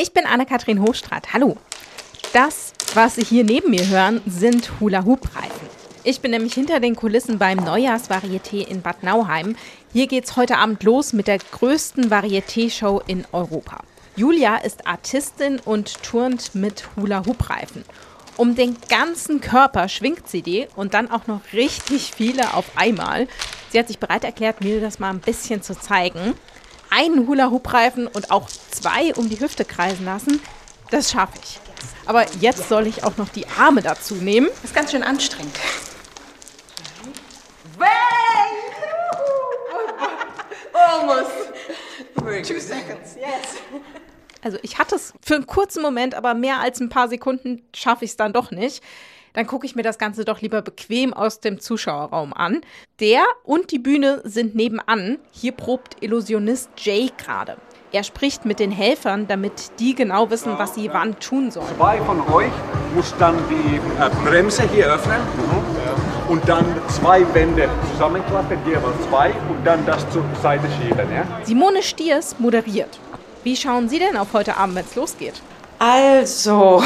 [0.00, 1.32] Ich bin Anne-Kathrin Hochstrat.
[1.32, 1.56] Hallo.
[2.32, 5.68] Das, was Sie hier neben mir hören, sind Hula-Hoop-Reifen.
[6.04, 9.56] Ich bin nämlich hinter den Kulissen beim Neujahrsvarieté in Bad Nauheim.
[9.92, 13.80] Hier geht's heute Abend los mit der größten Varieté-Show in Europa.
[14.14, 17.84] Julia ist Artistin und turnt mit Hula-Hoop-Reifen.
[18.36, 23.26] Um den ganzen Körper schwingt sie die und dann auch noch richtig viele auf einmal.
[23.70, 26.34] Sie hat sich bereit erklärt, mir das mal ein bisschen zu zeigen
[26.90, 30.40] einen Hula-Hoop-Reifen und auch zwei um die Hüfte kreisen lassen,
[30.90, 31.60] das schaffe ich.
[32.06, 34.48] Aber jetzt soll ich auch noch die Arme dazu nehmen.
[34.48, 35.54] Das ist ganz schön anstrengend.
[40.72, 41.30] Almost.
[42.46, 43.58] Two seconds, yes.
[44.42, 48.04] Also ich hatte es für einen kurzen Moment, aber mehr als ein paar Sekunden schaffe
[48.04, 48.82] ich es dann doch nicht
[49.38, 52.60] dann gucke ich mir das Ganze doch lieber bequem aus dem Zuschauerraum an.
[52.98, 55.18] Der und die Bühne sind nebenan.
[55.30, 57.56] Hier probt Illusionist Jay gerade.
[57.92, 61.68] Er spricht mit den Helfern, damit die genau wissen, was sie wann tun sollen.
[61.76, 62.50] Zwei von euch
[62.94, 66.32] muss dann die äh, Bremse hier öffnen mhm.
[66.32, 71.10] und dann zwei Wände zusammenklappen, jeweils zwei und dann das zur Seite schieben.
[71.14, 71.24] Ja?
[71.44, 72.98] Simone Stiers moderiert.
[73.44, 75.34] Wie schauen Sie denn auf heute Abend, wenn es losgeht?
[75.80, 76.82] Also,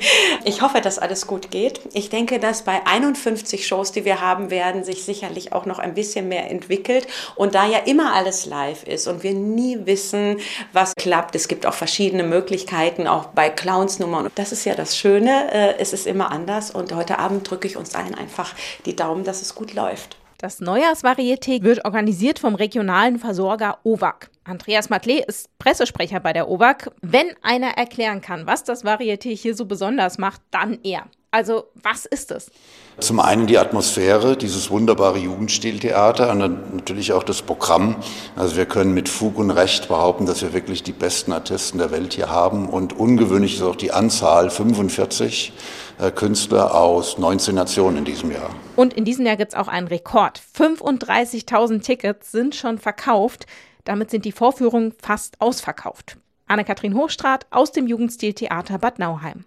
[0.44, 1.80] ich hoffe, dass alles gut geht.
[1.94, 5.94] Ich denke, dass bei 51 Shows, die wir haben werden, sich sicherlich auch noch ein
[5.94, 7.08] bisschen mehr entwickelt.
[7.34, 10.38] Und da ja immer alles live ist und wir nie wissen,
[10.72, 14.30] was klappt, es gibt auch verschiedene Möglichkeiten, auch bei Clownsnummern.
[14.36, 16.70] Das ist ja das Schöne, äh, es ist immer anders.
[16.70, 20.16] Und heute Abend drücke ich uns allen einfach die Daumen, dass es gut läuft.
[20.38, 24.30] Das Neujahrsvarieté wird organisiert vom regionalen Versorger OVAC.
[24.46, 26.92] Andreas Matle ist Pressesprecher bei der OVAC.
[27.02, 31.06] Wenn einer erklären kann, was das Varieté hier so besonders macht, dann er.
[31.32, 32.50] Also, was ist es?
[32.98, 37.96] Zum einen die Atmosphäre, dieses wunderbare Jugendstiltheater und natürlich auch das Programm.
[38.36, 41.90] Also wir können mit Fug und Recht behaupten, dass wir wirklich die besten Artisten der
[41.90, 45.52] Welt hier haben und ungewöhnlich ist auch die Anzahl 45
[45.98, 48.48] äh, Künstler aus 19 Nationen in diesem Jahr.
[48.76, 50.40] Und in diesem Jahr gibt es auch einen Rekord.
[50.56, 53.46] 35.000 Tickets sind schon verkauft.
[53.86, 56.18] Damit sind die Vorführungen fast ausverkauft.
[56.48, 59.44] Anne-Kathrin Hochstrat aus dem Jugendstiltheater Bad Nauheim.